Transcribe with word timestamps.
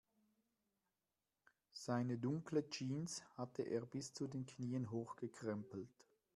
Seine 1.73 2.17
dunkle 2.17 2.67
Jeans 2.67 3.23
hatte 3.37 3.61
er 3.61 3.85
bis 3.85 4.11
zu 4.13 4.27
den 4.27 4.47
Knien 4.47 4.89
hochgekrempelt. 4.89 5.93